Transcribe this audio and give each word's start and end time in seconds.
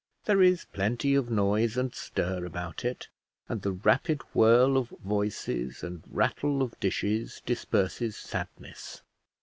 There 0.25 0.41
is 0.41 0.65
plenty 0.65 1.13
of 1.13 1.29
noise 1.29 1.77
and 1.77 1.93
stir 1.93 2.43
about 2.43 2.83
it, 2.83 3.07
and 3.47 3.61
the 3.61 3.71
rapid 3.71 4.23
whirl 4.33 4.75
of 4.75 4.89
voices 5.05 5.83
and 5.83 6.01
rattle 6.09 6.63
of 6.63 6.73
dishes 6.79 7.43
disperses 7.45 8.15
sadness. 8.17 9.03